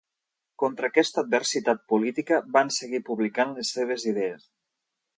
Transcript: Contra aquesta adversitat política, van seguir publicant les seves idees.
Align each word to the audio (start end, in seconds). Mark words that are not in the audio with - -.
Contra 0.63 0.87
aquesta 0.93 1.25
adversitat 1.25 1.85
política, 1.95 2.41
van 2.57 2.75
seguir 2.81 3.05
publicant 3.13 3.57
les 3.59 3.75
seves 3.79 4.11
idees. 4.15 4.53